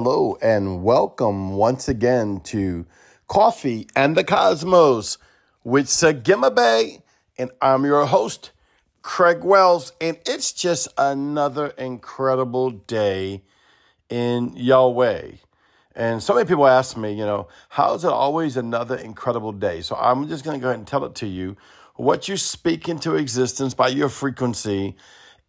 [0.00, 2.86] Hello and welcome once again to
[3.26, 5.18] Coffee and the Cosmos
[5.64, 7.02] with Sagima Bay.
[7.36, 8.52] And I'm your host,
[9.02, 9.90] Craig Wells.
[10.00, 13.42] And it's just another incredible day
[14.08, 15.32] in Yahweh.
[15.96, 19.80] And so many people ask me, you know, how is it always another incredible day?
[19.80, 21.56] So I'm just going to go ahead and tell it to you.
[21.96, 24.94] What you speak into existence by your frequency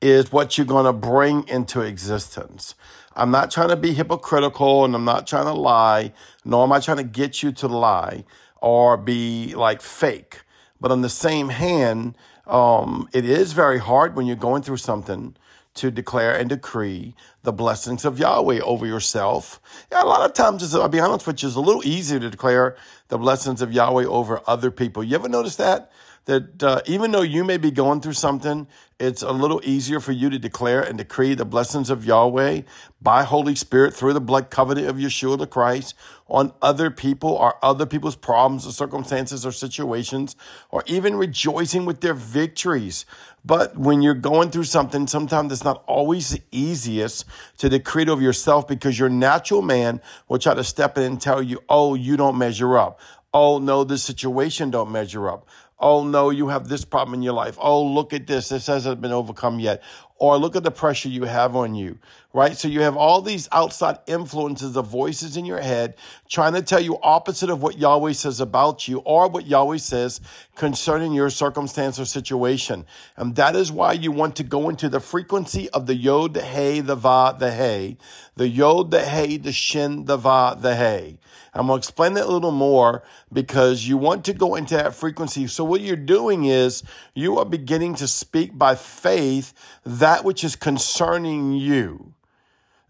[0.02, 2.76] is what you're going to bring into existence.
[3.16, 6.14] I'm not trying to be hypocritical and I'm not trying to lie,
[6.46, 8.24] nor am I trying to get you to lie
[8.62, 10.42] or be like fake.
[10.80, 12.16] But on the same hand,
[12.48, 15.36] um, it is very hard when you're going through something
[15.76, 17.14] to declare and decree
[17.44, 19.62] the blessings of Yahweh over yourself.
[19.92, 22.30] Yeah, a lot of times, I'll be honest with you, it's a little easier to
[22.30, 22.76] declare
[23.10, 25.04] the blessings of Yahweh over other people.
[25.04, 25.92] You ever notice that?
[26.30, 28.68] That uh, even though you may be going through something,
[29.00, 32.62] it's a little easier for you to declare and decree the blessings of Yahweh
[33.02, 35.96] by Holy Spirit through the blood covenant of Yeshua the Christ
[36.28, 40.36] on other people or other people's problems or circumstances or situations,
[40.70, 43.08] or even rejoicing with their victories.
[43.44, 47.26] But when you're going through something, sometimes it's not always the easiest
[47.58, 51.20] to decree it over yourself because your natural man will try to step in and
[51.20, 53.00] tell you, oh, you don't measure up.
[53.34, 55.48] Oh, no, this situation don't measure up.
[55.80, 57.58] Oh no, you have this problem in your life.
[57.60, 58.50] Oh, look at this.
[58.50, 59.82] This hasn't been overcome yet.
[60.18, 61.98] Or look at the pressure you have on you,
[62.34, 62.58] right?
[62.58, 65.96] So you have all these outside influences of voices in your head
[66.28, 70.20] trying to tell you opposite of what Yahweh says about you or what Yahweh says
[70.58, 72.86] concerning your circumstance or situation.
[73.16, 76.42] And that is why you want to go into the frequency of the Yod, the
[76.42, 77.96] Hey, the Va, the Hey,
[78.36, 81.18] the Yod, the Hey, the Shin, the Va, the Hey.
[81.54, 84.94] I'm going to explain that a little more because you want to go into that
[84.94, 85.48] frequency.
[85.48, 89.54] So what you're doing is you are beginning to speak by faith
[89.86, 92.14] that which is concerning you.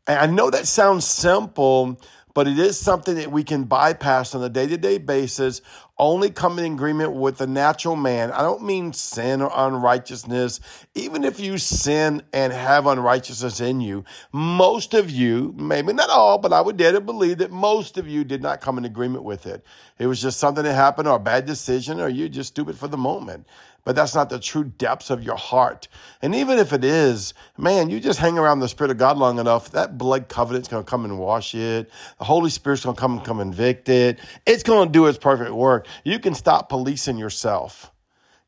[0.07, 1.99] And I know that sounds simple,
[2.39, 5.61] but it is something that we can bypass on a day to day basis,
[5.97, 8.31] only come in agreement with the natural man.
[8.31, 10.61] I don't mean sin or unrighteousness.
[10.95, 16.37] Even if you sin and have unrighteousness in you, most of you, maybe not all,
[16.37, 19.25] but I would dare to believe that most of you did not come in agreement
[19.25, 19.65] with it.
[19.97, 22.87] It was just something that happened or a bad decision or you're just stupid for
[22.87, 23.47] the moment
[23.89, 25.87] but that's not the true depths of your heart.
[26.21, 29.39] And even if it is, man, you just hang around the Spirit of God long
[29.39, 31.89] enough, that blood covenant's to come and wash it.
[32.19, 34.19] The Holy Spirit's to come and come convict it.
[34.45, 35.87] It's to do its perfect work.
[36.03, 37.91] You can stop policing yourself.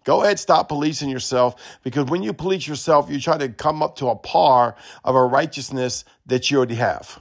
[0.03, 3.96] Go ahead, stop policing yourself because when you police yourself, you try to come up
[3.96, 7.19] to a par of a righteousness that you already have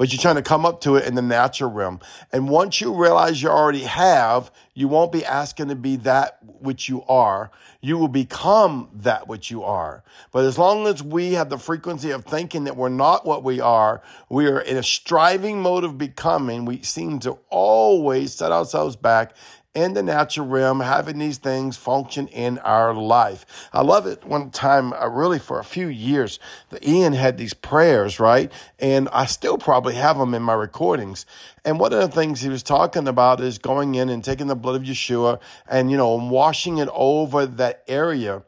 [0.00, 2.00] but you're trying to come up to it in the natural realm.
[2.32, 6.88] And once you realize you already have, you won't be asking to be that which
[6.88, 7.50] you are.
[7.82, 10.02] You will become that which you are.
[10.32, 13.60] But as long as we have the frequency of thinking that we're not what we
[13.60, 14.00] are,
[14.30, 19.34] we are in a striving mode of becoming, we seem to always set ourselves back
[19.72, 23.46] in the natural realm, having these things function in our life.
[23.72, 24.24] I love it.
[24.24, 28.50] One time, uh, really for a few years, the Ian had these prayers, right?
[28.80, 31.24] And I still probably have them in my recordings.
[31.64, 34.56] And one of the things he was talking about is going in and taking the
[34.56, 35.38] blood of Yeshua
[35.68, 38.42] and, you know, washing it over that area.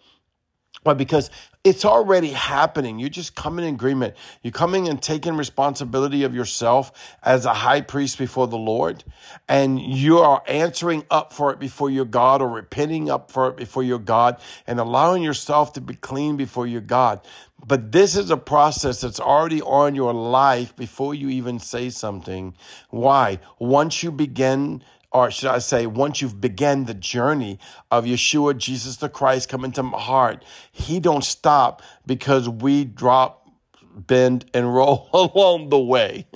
[0.83, 1.31] But because
[1.65, 2.99] it's already happening.
[2.99, 4.15] You just come in agreement.
[4.43, 9.05] You're coming and taking responsibility of yourself as a high priest before the Lord.
[9.49, 13.57] And you are answering up for it before your God or repenting up for it
[13.57, 17.21] before your God and allowing yourself to be clean before your God.
[17.65, 22.57] But this is a process that's already on your life before you even say something.
[22.91, 23.39] Why?
[23.61, 27.59] Once you begin or should I say, once you've begun the journey
[27.91, 33.49] of Yeshua, Jesus the Christ, come into my heart, he don't stop because we drop,
[33.95, 36.27] bend, and roll along the way.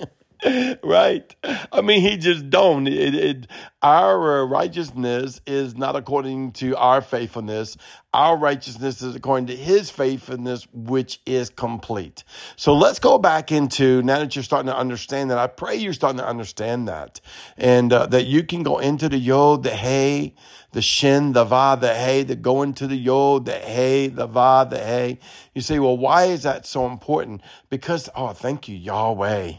[0.83, 1.35] right?
[1.71, 2.87] I mean, he just don't.
[2.87, 3.47] It, it,
[3.81, 7.75] our righteousness is not according to our faithfulness.
[8.13, 12.23] Our righteousness is according to his faithfulness, which is complete.
[12.55, 15.39] So let's go back into now that you're starting to understand that.
[15.39, 17.19] I pray you're starting to understand that,
[17.57, 20.35] and uh, that you can go into the yod, the hey,
[20.71, 24.67] the shin, the va, the hey, the go into the yod, the hey, the va,
[24.69, 25.19] the hey.
[25.55, 27.41] You say, well, why is that so important?
[27.69, 29.53] Because oh, thank you, Yahweh.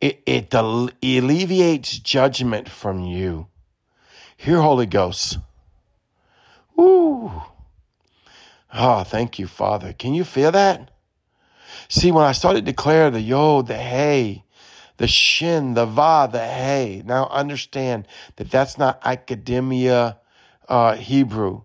[0.00, 3.48] It, it alleviates judgment from you.
[4.36, 5.38] Here, Holy Ghost.
[6.76, 7.42] Woo.
[8.74, 9.92] Oh, thank you, Father.
[9.92, 10.90] Can you feel that?
[11.88, 14.44] See, when I started to declare the yo, the hey,
[14.98, 20.18] the shin, the va, the hey, now understand that that's not academia
[20.68, 21.62] uh, Hebrew.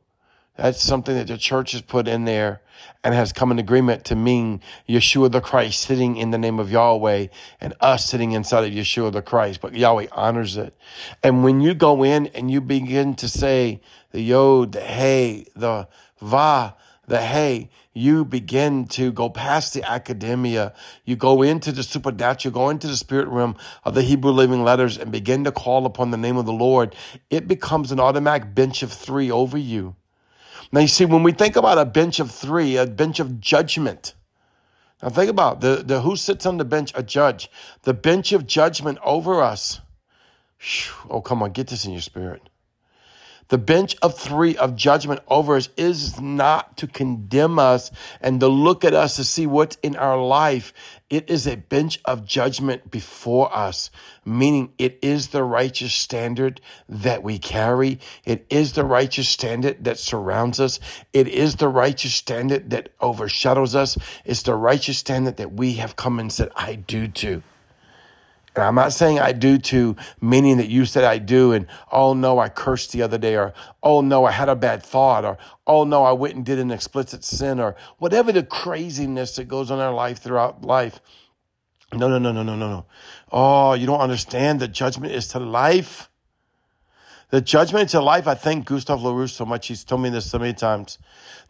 [0.58, 2.62] That's something that the church has put in there
[3.04, 6.72] and has come in agreement to mean Yeshua the Christ sitting in the name of
[6.72, 7.28] Yahweh
[7.60, 9.62] and us sitting inside of Yeshua the Christ.
[9.62, 10.76] But Yahweh honors it.
[11.24, 13.82] And when you go in and you begin to say
[14.12, 15.88] the Yod, the Hey, the
[16.20, 16.76] Va,
[17.08, 20.74] the Hey, you begin to go past the academia.
[21.04, 24.98] You go into the supernatural, go into the spirit realm of the Hebrew living letters
[24.98, 26.96] and begin to call upon the name of the Lord.
[27.30, 29.96] It becomes an automatic bench of three over you.
[30.72, 34.14] Now, you see, when we think about a bench of three, a bench of judgment,
[35.02, 37.50] now think about the, the who sits on the bench, a judge.
[37.84, 39.82] The bench of judgment over us.
[40.60, 42.42] Whew, oh, come on, get this in your spirit.
[43.52, 48.48] The bench of three of judgment over us is not to condemn us and to
[48.48, 50.72] look at us to see what's in our life.
[51.10, 53.92] It is a bench of judgment before us,
[54.24, 58.00] meaning it is the righteous standard that we carry.
[58.24, 60.80] It is the righteous standard that surrounds us.
[61.12, 63.98] It is the righteous standard that overshadows us.
[64.24, 67.44] It's the righteous standard that we have come and said, I do too.
[68.56, 72.14] And I'm not saying I do to, meaning that you said I do, and oh
[72.14, 75.38] no, I cursed the other day, or oh no, I had a bad thought, or
[75.66, 79.72] oh no, I went and did an explicit sin, or whatever the craziness that goes
[79.72, 81.00] on in our life throughout life.
[81.94, 82.86] No, no, no, no, no, no, no.
[83.32, 84.60] Oh, you don't understand.
[84.60, 86.10] The judgment is to life.
[87.30, 88.28] The judgment to life.
[88.28, 89.68] I thank Gustav LaRouche so much.
[89.68, 90.98] He's told me this so many times.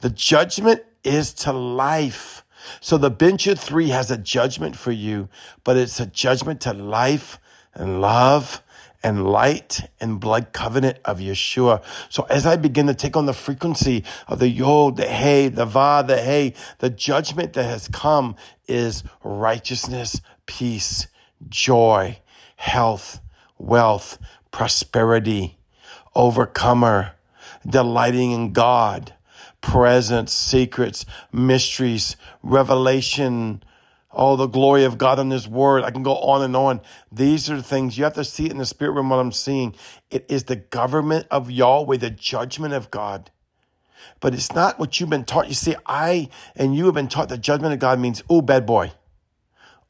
[0.02, 2.44] The judgment is to life.
[2.80, 5.30] So the bench of three has a judgment for you,
[5.64, 7.40] but it's a judgment to life
[7.74, 8.62] and love
[9.04, 11.84] and light and blood covenant of Yeshua.
[12.10, 15.66] So as I begin to take on the frequency of the Yod, the Hey, the
[15.66, 18.36] Va, the Hey, the judgment that has come
[18.68, 21.08] is righteousness, peace,
[21.50, 22.20] joy,
[22.56, 23.20] health,
[23.58, 24.18] wealth,
[24.52, 25.58] prosperity,
[26.16, 27.14] overcomer,
[27.68, 29.14] delighting in God,
[29.62, 33.64] presence, secrets, mysteries, revelation,
[34.10, 35.84] all the glory of God in His Word.
[35.84, 36.82] I can go on and on.
[37.12, 39.10] These are the things you have to see it in the spirit realm.
[39.10, 39.76] What I'm seeing,
[40.10, 43.32] it is the government of Yahweh, the judgment of God.
[44.20, 45.48] But it's not what you've been taught.
[45.48, 48.66] You see, I and you have been taught the judgment of God means, oh, bad
[48.66, 48.92] boy,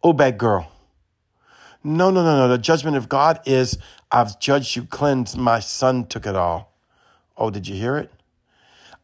[0.03, 0.71] oh, bad girl.
[1.83, 2.47] No, no, no, no.
[2.47, 3.77] The judgment of God is,
[4.11, 5.37] I've judged you, cleansed.
[5.37, 6.71] My son took it all.
[7.35, 8.11] Oh, did you hear it?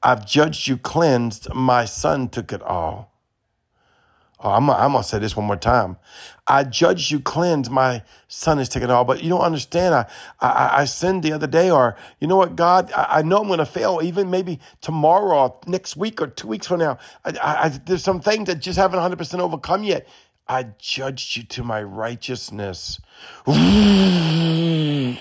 [0.03, 1.53] I've judged you cleansed.
[1.53, 3.11] My son took it all.
[4.39, 5.97] Oh, I'm, I'm going to say this one more time.
[6.45, 7.71] I judged you cleansed.
[7.71, 9.03] My son is taking it all.
[9.03, 9.95] But you don't understand.
[9.95, 10.05] I,
[10.39, 13.47] I, I sinned the other day, or you know what, God, I, I know I'm
[13.47, 16.99] going to fail even maybe tomorrow or next week or two weeks from now.
[17.25, 20.07] I, I, there's some things that just haven't 100% overcome yet.
[20.47, 23.01] I judged you to my righteousness.
[23.47, 25.17] Man,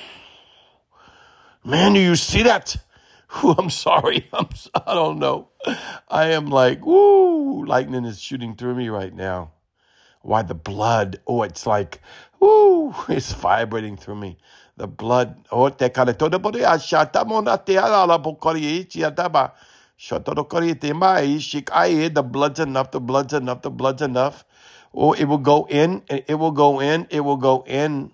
[1.64, 2.76] do you see that?
[3.58, 4.28] I'm sorry.
[4.34, 4.48] I'm,
[4.86, 5.48] I don't know.
[6.08, 9.52] I am like, woo, lightning is shooting through me right now.
[10.22, 11.20] Why the blood?
[11.26, 12.00] Oh, it's like,
[12.40, 14.38] woo, it's vibrating through me.
[14.76, 15.46] The blood.
[15.52, 19.52] Oh, te kare todo pode achar, tá bom na terra, lá bokori ichi ataba.
[19.98, 24.44] Shotoro kori te mai, shik ai, the blood's enough, the blood's enough, the blood's enough.
[24.94, 28.12] Oh, it will go in, it will go in, it will go in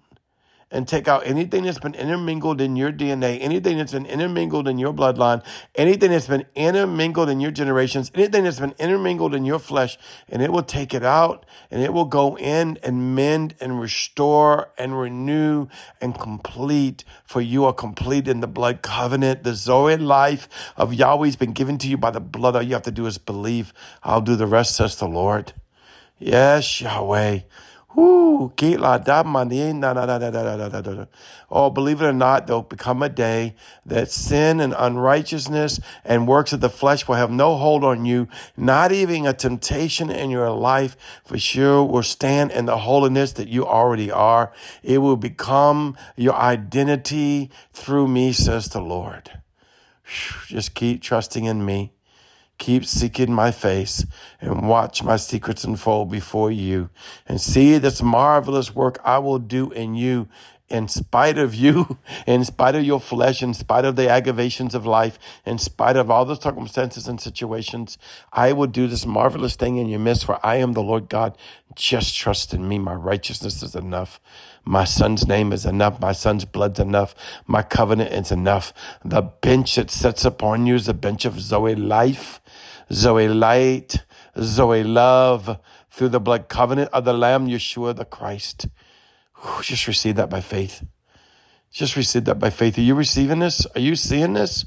[0.72, 4.78] and take out anything that's been intermingled in your DNA, anything that's been intermingled in
[4.78, 9.58] your bloodline, anything that's been intermingled in your generations, anything that's been intermingled in your
[9.58, 9.98] flesh,
[10.28, 14.70] and it will take it out and it will go in and mend and restore
[14.78, 15.68] and renew
[16.00, 17.04] and complete.
[17.24, 19.44] For you are complete in the blood covenant.
[19.44, 22.56] The Zoe life of Yahweh's been given to you by the blood.
[22.56, 23.72] All you have to do is believe.
[24.02, 25.52] I'll do the rest, says the Lord.
[26.18, 27.40] Yes, Yahweh.
[27.94, 28.52] Whoo,
[31.50, 36.52] Oh, believe it or not, there'll become a day that sin and unrighteousness and works
[36.54, 38.28] of the flesh will have no hold on you.
[38.56, 43.48] Not even a temptation in your life for sure will stand in the holiness that
[43.48, 44.52] you already are.
[44.82, 49.30] It will become your identity through me, says the Lord.
[50.46, 51.92] Just keep trusting in me.
[52.62, 54.06] Keep seeking my face
[54.40, 56.90] and watch my secrets unfold before you
[57.26, 60.28] and see this marvelous work I will do in you
[60.72, 64.86] in spite of you, in spite of your flesh, in spite of the aggravations of
[64.86, 67.98] life, in spite of all the circumstances and situations,
[68.32, 71.36] I will do this marvelous thing in your midst, for I am the Lord God.
[71.74, 72.78] Just trust in me.
[72.78, 74.18] My righteousness is enough.
[74.64, 76.00] My son's name is enough.
[76.00, 77.14] My son's blood's enough.
[77.46, 78.72] My covenant is enough.
[79.04, 82.40] The bench that sets upon you is the bench of Zoe life,
[82.90, 84.04] Zoe light,
[84.40, 85.58] Zoe love
[85.90, 88.68] through the blood covenant of the Lamb, Yeshua the Christ.
[89.62, 90.84] Just receive that by faith.
[91.70, 92.78] Just receive that by faith.
[92.78, 93.66] Are you receiving this?
[93.74, 94.66] Are you seeing this?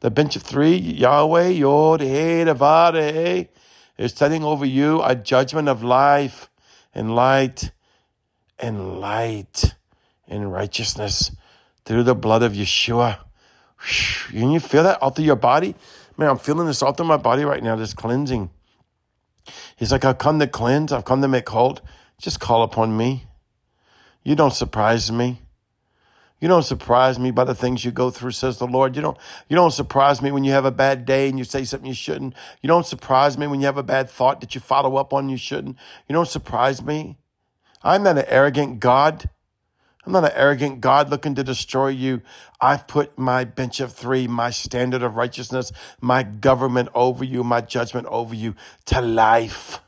[0.00, 3.48] The bench of three, Yahweh, Yod, He, Devare,
[3.96, 6.50] is setting over you a judgment of life
[6.94, 7.70] and light
[8.58, 9.74] and light
[10.26, 11.30] and righteousness
[11.84, 13.18] through the blood of Yeshua.
[14.30, 15.74] Can you feel that all through your body?
[16.16, 18.50] Man, I'm feeling this all through my body right now, this cleansing.
[19.76, 21.78] He's like, I've come to cleanse, I've come to make whole.
[22.18, 23.26] Just call upon me.
[24.24, 25.40] You don't surprise me.
[26.42, 28.96] You don't surprise me by the things you go through, says the Lord.
[28.96, 29.16] You don't,
[29.48, 31.94] you don't surprise me when you have a bad day and you say something you
[31.94, 32.34] shouldn't.
[32.60, 35.28] You don't surprise me when you have a bad thought that you follow up on
[35.28, 35.76] you shouldn't.
[36.08, 37.16] You don't surprise me.
[37.80, 39.30] I'm not an arrogant God.
[40.04, 42.22] I'm not an arrogant God looking to destroy you.
[42.60, 47.60] I've put my bench of three, my standard of righteousness, my government over you, my
[47.60, 49.78] judgment over you to life.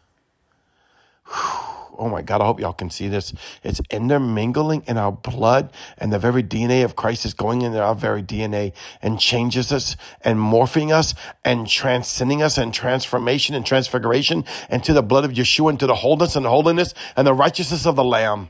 [1.27, 3.33] Whew oh my God, I hope y'all can see this.
[3.63, 7.95] It's intermingling in our blood, and the very DNA of Christ is going into our
[7.95, 8.73] very DNA
[9.03, 15.03] and changes us and morphing us and transcending us and transformation and transfiguration into the
[15.03, 18.49] blood of Yeshua, into the wholeness and holiness and the righteousness of the Lamb.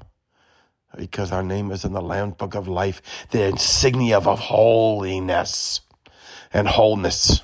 [0.97, 5.81] Because our name is in the Lamb's book of life, the insignia of holiness
[6.53, 7.43] and wholeness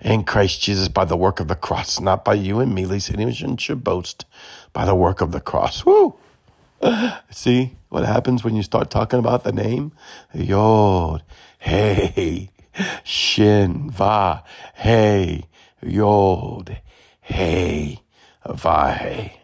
[0.00, 3.10] in Christ Jesus by the work of the cross, not by you and me, lest
[3.10, 4.24] anyone should boast
[4.72, 5.84] by the work of the cross.
[5.84, 6.14] Woo!
[7.30, 9.92] See what happens when you start talking about the name?
[10.32, 11.22] Yod,
[11.58, 12.50] hey,
[13.04, 15.44] Shin, Va, hey,
[15.82, 16.80] Yod,
[17.20, 18.00] hey,
[18.46, 19.40] Va, hey.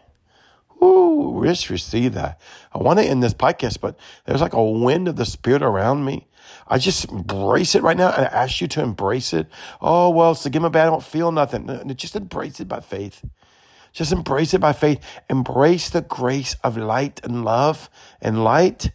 [0.81, 2.39] Ooh, just receive that.
[2.73, 6.05] I want to end this podcast, but there's like a wind of the Spirit around
[6.05, 6.27] me.
[6.67, 9.47] I just embrace it right now and I ask you to embrace it.
[9.81, 11.93] Oh, well, so give me bad, I don't feel nothing.
[11.95, 13.23] Just embrace it by faith.
[13.93, 14.99] Just embrace it by faith.
[15.29, 17.89] Embrace the grace of light and love
[18.21, 18.91] and light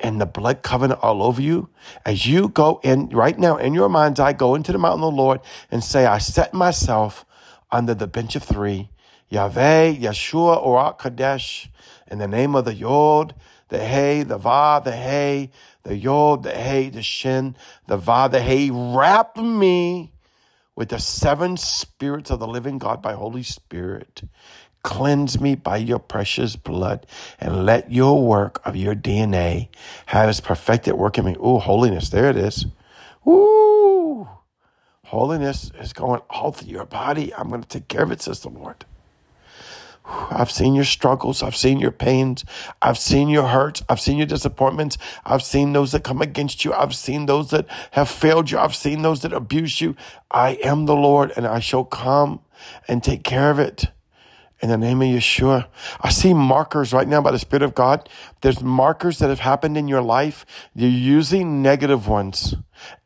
[0.00, 1.68] and the blood covenant all over you.
[2.04, 5.12] As you go in right now in your mind's eye, go into the mountain of
[5.12, 7.24] the Lord and say, I set myself
[7.70, 8.90] under the bench of three.
[9.28, 11.70] Yahweh, Yeshua, Orak Kadesh,
[12.10, 13.34] in the name of the Yod,
[13.72, 15.50] the Hey, the Va, the Hey,
[15.82, 20.12] the Yod, the Hey, the Shin, the Va, the Hey, wrap me
[20.76, 24.24] with the seven spirits of the living God by Holy Spirit.
[24.82, 27.06] Cleanse me by your precious blood
[27.40, 29.68] and let your work of your DNA
[30.06, 31.36] have its perfected work in me.
[31.36, 32.10] Ooh, holiness.
[32.10, 32.66] There it is.
[33.26, 34.28] Ooh,
[35.06, 37.32] holiness is going all through your body.
[37.34, 38.84] I'm going to take care of it, says the Lord.
[40.04, 41.42] I've seen your struggles.
[41.42, 42.44] I've seen your pains.
[42.80, 43.82] I've seen your hurts.
[43.88, 44.98] I've seen your disappointments.
[45.24, 46.72] I've seen those that come against you.
[46.72, 48.58] I've seen those that have failed you.
[48.58, 49.94] I've seen those that abuse you.
[50.30, 52.40] I am the Lord and I shall come
[52.88, 53.86] and take care of it
[54.60, 55.66] in the name of Yeshua.
[56.00, 58.08] I see markers right now by the Spirit of God.
[58.40, 60.46] There's markers that have happened in your life.
[60.74, 62.54] You're using negative ones.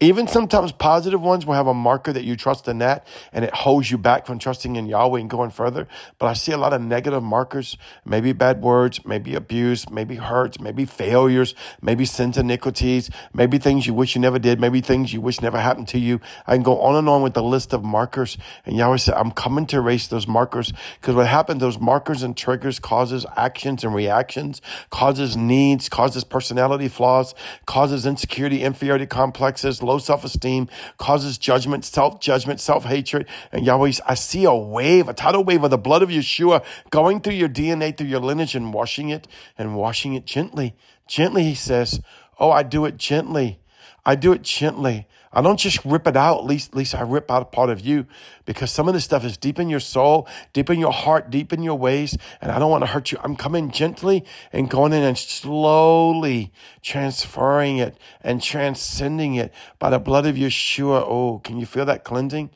[0.01, 3.55] Even sometimes positive ones will have a marker that you trust in that and it
[3.55, 5.89] holds you back from trusting in Yahweh and going further.
[6.19, 10.61] But I see a lot of negative markers, maybe bad words, maybe abuse, maybe hurts,
[10.61, 15.21] maybe failures, maybe sins, iniquities, maybe things you wish you never did, maybe things you
[15.21, 16.21] wish never happened to you.
[16.47, 18.39] I can go on and on with the list of markers.
[18.65, 22.37] And Yahweh said, I'm coming to erase those markers because what happened, those markers and
[22.37, 27.35] triggers causes actions and reactions, causes needs, causes personality flaws,
[27.67, 33.27] causes insecurity, inferiority complexes says low self esteem causes judgment, self judgment, self hatred.
[33.53, 37.21] And Yahweh, I see a wave, a tidal wave of the blood of Yeshua going
[37.21, 39.27] through your DNA, through your lineage, and washing it
[39.59, 40.77] and washing it gently.
[41.07, 42.01] Gently, he says.
[42.39, 43.61] Oh, I do it gently.
[44.07, 45.09] I do it gently.
[45.33, 46.39] I don't just rip it out.
[46.39, 48.07] At least, at least I rip out a part of you
[48.45, 51.53] because some of this stuff is deep in your soul, deep in your heart, deep
[51.53, 52.17] in your ways.
[52.41, 53.19] And I don't want to hurt you.
[53.23, 59.99] I'm coming gently and going in and slowly transferring it and transcending it by the
[59.99, 61.03] blood of Yeshua.
[61.05, 62.51] Oh, can you feel that cleansing?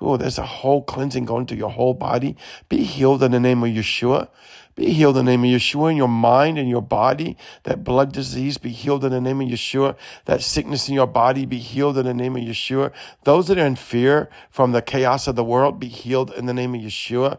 [0.00, 2.36] Oh, there's a whole cleansing going to your whole body.
[2.68, 4.28] Be healed in the name of Yeshua.
[4.76, 7.38] Be healed in the name of Yeshua in your mind and your body.
[7.62, 9.96] That blood disease be healed in the name of Yeshua.
[10.26, 12.92] That sickness in your body be healed in the name of Yeshua.
[13.24, 16.52] Those that are in fear from the chaos of the world be healed in the
[16.52, 17.38] name of Yeshua.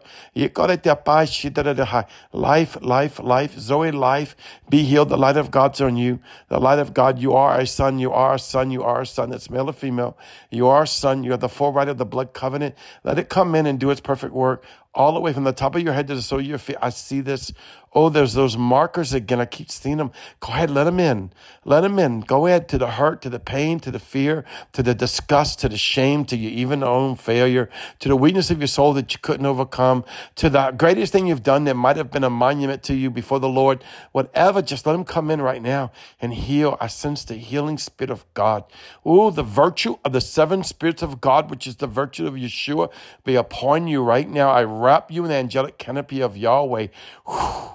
[2.32, 4.36] Life, life, life, Zoe, life,
[4.68, 5.08] be healed.
[5.08, 6.18] The light of God's on you.
[6.48, 9.06] The light of God, you are a son, you are a son, you are a
[9.06, 9.30] son.
[9.30, 10.18] That's male or female.
[10.50, 11.22] You are a son.
[11.22, 12.74] You are the right of the blood covenant.
[13.04, 14.64] Let it come in and do its perfect work
[14.98, 16.76] all the way from the top of your head to the sole of your feet.
[16.82, 17.52] I see this.
[17.94, 19.40] Oh, there's those markers again.
[19.40, 20.10] I keep seeing them.
[20.40, 21.32] Go ahead, let them in.
[21.64, 22.20] Let them in.
[22.20, 25.68] Go ahead to the hurt, to the pain, to the fear, to the disgust, to
[25.70, 29.18] the shame, to your even own failure, to the weakness of your soul that you
[29.22, 32.94] couldn't overcome, to the greatest thing you've done that might have been a monument to
[32.94, 33.82] you before the Lord.
[34.12, 35.90] Whatever, just let them come in right now
[36.20, 36.76] and heal.
[36.80, 38.64] I sense the healing spirit of God.
[39.04, 42.92] Oh, the virtue of the seven spirits of God, which is the virtue of Yeshua,
[43.24, 44.50] be upon you right now.
[44.50, 46.86] I wrap you in the angelic canopy of Yahweh.
[47.26, 47.70] Whew.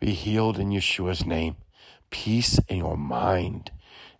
[0.00, 1.54] Be healed in Yeshua's name.
[2.10, 3.70] Peace in your mind,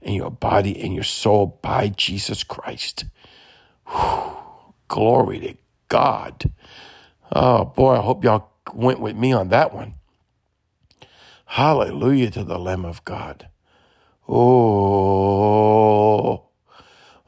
[0.01, 3.07] in your body, in your soul by Jesus Christ.
[3.89, 4.37] Whew.
[4.87, 5.55] Glory to
[5.89, 6.53] God.
[7.33, 9.95] Oh boy, I hope y'all went with me on that one.
[11.47, 13.49] Hallelujah to the Lamb of God.
[14.29, 16.45] Oh,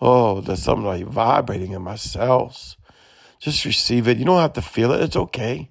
[0.00, 2.76] oh, there's something like vibrating in my cells.
[3.42, 4.18] Just receive it.
[4.18, 5.02] You don't have to feel it.
[5.02, 5.68] It's okay.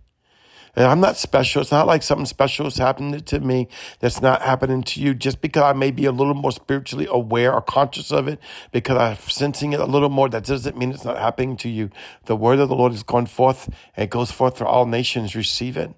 [0.76, 1.62] And I'm not special.
[1.62, 5.14] It's not like something special is happening to me that's not happening to you.
[5.14, 8.40] Just because I may be a little more spiritually aware or conscious of it,
[8.74, 11.92] because I'm sensing it a little more, that doesn't mean it's not happening to you.
[12.26, 15.34] The word of the Lord is going forth and it goes forth for all nations.
[15.34, 15.94] Receive it.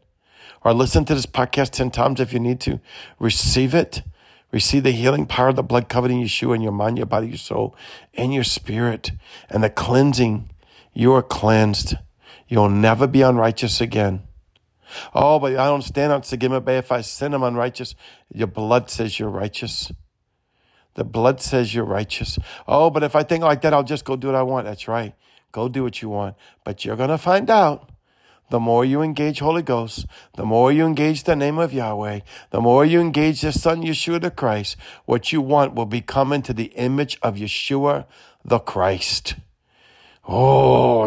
[0.63, 2.79] Or listen to this podcast 10 times if you need to.
[3.17, 4.03] Receive it.
[4.51, 7.29] Receive the healing power of the blood covered in Yeshua in your mind, your body,
[7.29, 7.75] your soul,
[8.13, 9.11] and your spirit.
[9.49, 10.51] And the cleansing.
[10.93, 11.95] You are cleansed.
[12.47, 14.23] You'll never be unrighteous again.
[15.13, 16.77] Oh, but I don't stand on Sagima Bay.
[16.77, 17.95] If I sin, I'm unrighteous.
[18.31, 19.91] Your blood says you're righteous.
[20.95, 22.37] The blood says you're righteous.
[22.67, 24.65] Oh, but if I think like that, I'll just go do what I want.
[24.65, 25.15] That's right.
[25.51, 26.35] Go do what you want.
[26.63, 27.89] But you're going to find out.
[28.49, 32.19] The more you engage Holy Ghost, the more you engage the name of Yahweh,
[32.51, 36.53] the more you engage the Son Yeshua the Christ, what you want will become into
[36.53, 38.05] the image of Yeshua
[38.45, 39.35] the Christ.
[40.25, 41.05] Oh,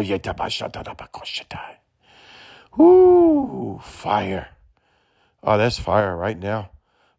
[2.77, 4.49] Whoo, fire.
[5.43, 6.69] Oh, that's fire right now.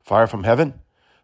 [0.02, 0.74] Fire from heaven.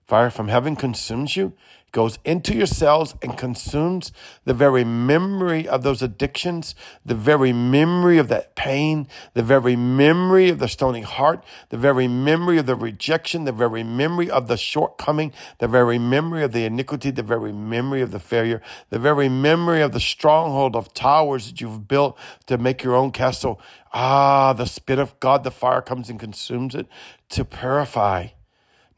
[0.06, 1.54] Fire from heaven consumes you,
[1.94, 4.12] goes into your cells and consumes
[4.44, 6.74] the very memory of those addictions,
[7.06, 12.08] the very memory of that pain, the very memory of the stony heart, the very
[12.08, 16.64] memory of the rejection, the very memory of the shortcoming, the very memory of the
[16.64, 21.46] iniquity, the very memory of the failure, the very memory of the stronghold of towers
[21.46, 23.60] that you've built to make your own castle.
[23.92, 26.88] Ah, the Spirit of God, the fire comes and consumes it
[27.28, 28.28] to purify,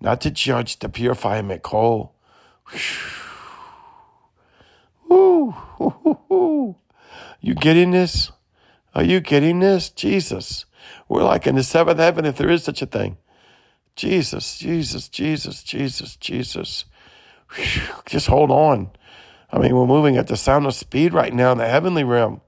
[0.01, 2.15] not to judge, to purify and make whole.
[7.41, 8.33] You getting this?
[8.95, 9.91] Are you getting this?
[9.91, 10.65] Jesus.
[11.09, 13.19] We're like in the seventh heaven if there is such a thing.
[13.95, 16.85] Jesus, Jesus, Jesus, Jesus, Jesus.
[18.07, 18.91] Just hold on.
[19.51, 22.41] I mean, we're moving at the sound of speed right now in the heavenly realm.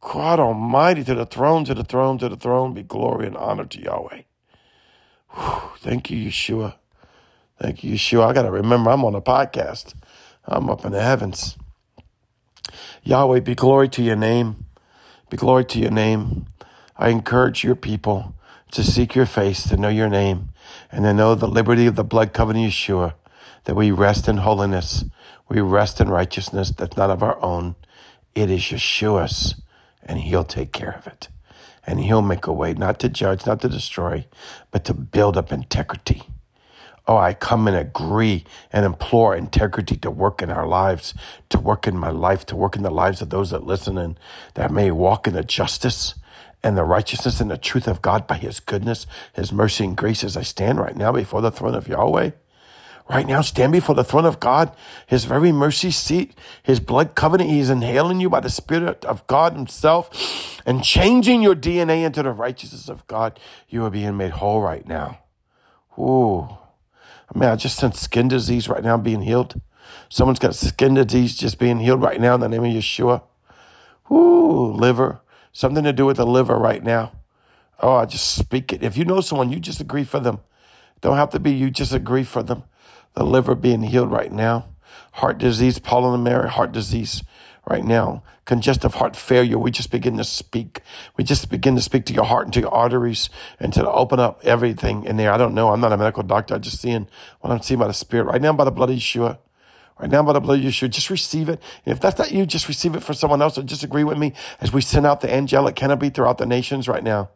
[0.00, 3.64] God Almighty, to the throne, to the throne, to the throne, be glory and honor
[3.64, 4.22] to Yahweh.
[5.80, 6.74] Thank you, Yeshua.
[7.60, 8.28] Thank you, Yeshua.
[8.28, 9.94] I got to remember I'm on a podcast.
[10.44, 11.56] I'm up in the heavens.
[13.02, 14.66] Yahweh, be glory to your name.
[15.30, 16.46] Be glory to your name.
[16.96, 18.34] I encourage your people
[18.72, 20.50] to seek your face, to know your name,
[20.90, 23.14] and to know the liberty of the blood covenant Yeshua,
[23.64, 25.04] that we rest in holiness.
[25.48, 27.76] We rest in righteousness that's not of our own.
[28.34, 29.60] It is Yeshua's
[30.04, 31.28] and he'll take care of it.
[31.86, 34.26] And he'll make a way, not to judge, not to destroy,
[34.70, 36.22] but to build up integrity.
[37.08, 41.14] Oh, I come and agree and implore integrity to work in our lives,
[41.50, 44.18] to work in my life, to work in the lives of those that listen and
[44.54, 46.16] that may walk in the justice
[46.64, 50.24] and the righteousness and the truth of God by his goodness, his mercy and grace
[50.24, 52.32] as I stand right now before the throne of Yahweh
[53.08, 54.74] right now stand before the throne of God,
[55.06, 57.50] his very mercy seat, his blood covenant.
[57.50, 62.32] He's inhaling you by the Spirit of God himself and changing your DNA into the
[62.32, 63.38] righteousness of God.
[63.68, 65.20] You are being made whole right now.
[65.98, 66.48] Ooh.
[67.34, 69.60] I mean, I just sense skin disease right now being healed.
[70.08, 73.22] Someone's got skin disease just being healed right now in the name of Yeshua.
[74.10, 75.20] Ooh, liver.
[75.52, 77.12] Something to do with the liver right now.
[77.80, 78.82] Oh, I just speak it.
[78.82, 80.40] If you know someone, you just agree for them.
[81.00, 82.64] Don't have to be you, just agree for them
[83.16, 84.66] the liver being healed right now,
[85.14, 87.24] heart disease, pulmonary heart disease
[87.68, 89.58] right now, congestive heart failure.
[89.58, 90.80] We just begin to speak.
[91.16, 94.20] We just begin to speak to your heart and to your arteries and to open
[94.20, 95.32] up everything in there.
[95.32, 95.72] I don't know.
[95.72, 96.54] I'm not a medical doctor.
[96.54, 97.08] I'm just seeing
[97.40, 99.38] what I'm seeing by the Spirit right now by the blood of Yeshua.
[99.98, 101.58] Right now, by the blood of Yeshua, just receive it.
[101.86, 104.18] And if that's not you, just receive it for someone else or just agree with
[104.18, 107.30] me as we send out the angelic canopy throughout the nations right now.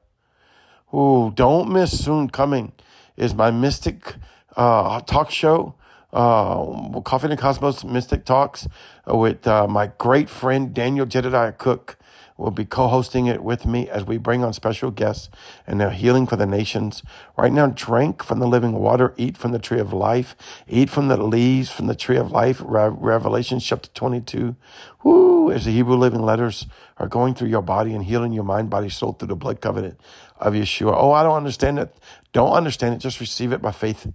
[0.92, 2.72] Ooh, don't miss soon coming
[3.20, 4.16] is my mystic
[4.56, 5.74] uh, talk show,
[6.12, 8.68] uh, Coffee and Cosmos Mystic Talks,
[9.10, 11.96] uh, with uh, my great friend Daniel Jedediah Cook.
[12.38, 15.28] will be co hosting it with me as we bring on special guests
[15.66, 17.02] and their healing for the nations.
[17.36, 20.36] Right now, drink from the living water, eat from the tree of life,
[20.68, 22.62] eat from the leaves from the tree of life.
[22.64, 24.56] Re- Revelation chapter 22.
[25.04, 26.66] Woo, as the Hebrew living letters
[26.98, 30.00] are going through your body and healing your mind, body, soul through the blood covenant
[30.38, 30.94] of Yeshua.
[30.96, 31.94] Oh, I don't understand it.
[32.32, 32.98] Don't understand it.
[32.98, 34.06] Just receive it by faith.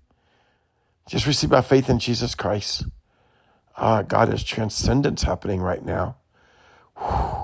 [1.07, 2.85] Just receive by faith in Jesus Christ.
[3.77, 6.17] Ah, God, is transcendence happening right now.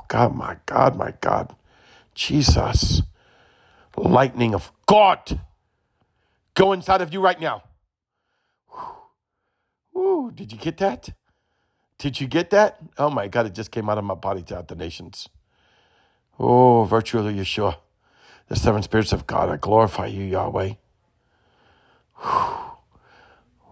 [0.07, 1.55] God, my God, my God.
[2.15, 3.01] Jesus.
[3.95, 5.41] Lightning of God.
[6.55, 7.63] Go inside of you right now.
[9.93, 10.31] Whew.
[10.33, 11.09] Did you get that?
[11.97, 12.79] Did you get that?
[12.97, 15.29] Oh my God, it just came out of my body to out the nations.
[16.39, 17.77] Oh, virtue of Yeshua,
[18.47, 20.73] the seven spirits of God, I glorify you, Yahweh.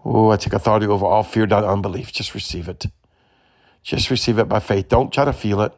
[0.04, 2.12] Oh, I take authority over all fear, doubt, unbelief.
[2.12, 2.86] Just receive it.
[3.82, 4.88] Just receive it by faith.
[4.88, 5.72] Don't try to feel it.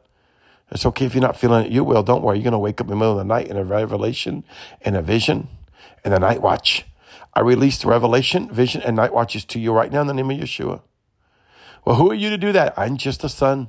[0.70, 1.72] It's okay if you're not feeling it.
[1.72, 2.02] You will.
[2.02, 2.38] Don't worry.
[2.38, 4.44] You're going to wake up in the middle of the night in a revelation,
[4.80, 5.48] in a vision,
[6.04, 6.86] in a night watch.
[7.34, 10.30] I release the revelation, vision, and night watches to you right now in the name
[10.30, 10.82] of Yeshua.
[11.84, 12.74] Well, who are you to do that?
[12.76, 13.68] I'm just a son.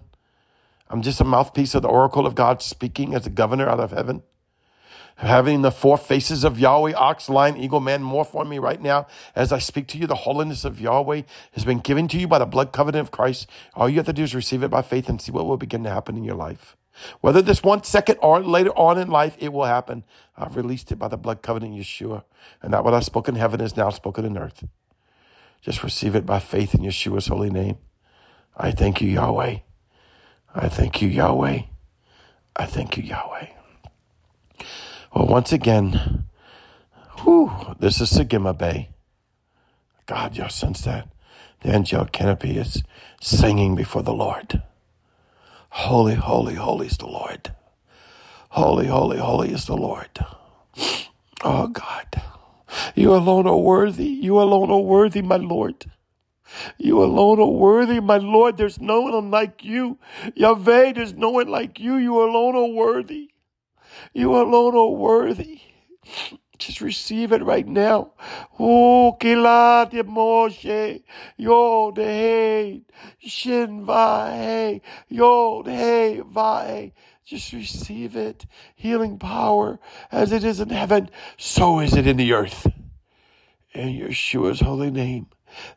[0.90, 3.92] I'm just a mouthpiece of the oracle of God speaking as a governor out of
[3.92, 4.24] heaven
[5.18, 9.08] having the four faces of Yahweh, ox, lion, eagle, man, morph on me right now
[9.36, 10.08] as I speak to you.
[10.08, 11.24] The holiness of Yahweh
[11.54, 13.50] has been given to you by the blood covenant of Christ.
[13.76, 15.84] All you have to do is receive it by faith and see what will begin
[15.84, 16.76] to happen in your life.
[17.22, 20.04] Whether this one second or later on in life, it will happen.
[20.38, 22.24] I've released it by the blood covenant Yeshua.
[22.62, 24.64] And that what I've spoken in heaven is now spoken in earth.
[25.62, 27.78] Just receive it by faith in Yeshua's holy name.
[28.56, 29.60] I thank you, Yahweh.
[30.54, 31.62] I thank you, Yahweh.
[32.56, 33.48] I thank you, Yahweh.
[35.14, 36.26] Well, once again,
[37.20, 38.90] whew, this is Sagima Bay.
[40.08, 41.08] God, you sense that.
[41.62, 42.82] The angelic canopy is
[43.22, 44.64] singing before the Lord.
[45.70, 47.54] Holy, holy, holy is the Lord.
[48.50, 50.10] Holy, holy, holy is the Lord.
[51.44, 52.22] Oh God,
[52.96, 54.08] you alone are worthy.
[54.08, 55.86] You alone are worthy, my Lord.
[56.80, 58.58] You alone are worthy, my Lord.
[58.58, 60.00] There's no one like you.
[60.34, 61.98] Yahweh, there's no one like you.
[61.98, 63.30] You alone are worthy.
[64.14, 65.62] You alone are worthy.
[66.60, 68.14] Just receive it right now.
[68.60, 71.04] Oh, de Moshe,
[71.36, 72.84] yod hey,
[73.20, 74.80] shin va
[75.10, 76.92] yod hey va
[77.26, 78.46] Just receive it.
[78.76, 79.80] Healing power
[80.12, 82.68] as it is in heaven, so is it in the earth.
[83.74, 85.28] In Yeshua's holy name.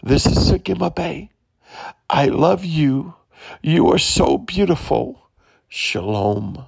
[0.02, 1.30] This is Sagima Bay.
[2.08, 3.14] I love you.
[3.62, 5.30] You are so beautiful.
[5.68, 6.66] Shalom.